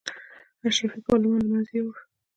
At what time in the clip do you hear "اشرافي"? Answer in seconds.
0.65-0.99